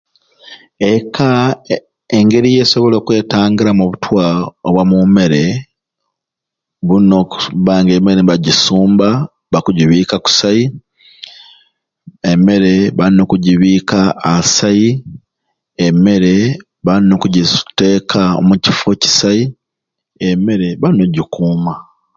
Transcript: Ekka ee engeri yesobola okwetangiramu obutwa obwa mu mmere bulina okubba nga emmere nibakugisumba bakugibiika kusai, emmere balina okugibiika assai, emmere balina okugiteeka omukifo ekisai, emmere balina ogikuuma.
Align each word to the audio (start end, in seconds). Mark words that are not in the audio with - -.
Ekka 0.91 1.27
ee 1.73 1.81
engeri 2.19 2.49
yesobola 2.57 2.95
okwetangiramu 2.97 3.81
obutwa 3.83 4.23
obwa 4.67 4.83
mu 4.91 4.97
mmere 5.05 5.43
bulina 6.85 7.15
okubba 7.23 7.73
nga 7.81 7.93
emmere 7.95 8.17
nibakugisumba 8.17 9.07
bakugibiika 9.53 10.15
kusai, 10.25 10.63
emmere 12.31 12.71
balina 12.97 13.21
okugibiika 13.23 13.99
assai, 14.33 14.85
emmere 15.85 16.33
balina 16.85 17.13
okugiteeka 17.15 18.21
omukifo 18.39 18.87
ekisai, 18.95 19.41
emmere 20.27 20.67
balina 20.81 21.03
ogikuuma. 21.05 21.73